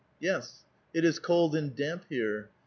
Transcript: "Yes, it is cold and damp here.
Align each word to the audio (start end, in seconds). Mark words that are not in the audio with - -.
"Yes, 0.19 0.63
it 0.95 1.05
is 1.05 1.19
cold 1.19 1.55
and 1.55 1.75
damp 1.75 2.05
here. 2.09 2.49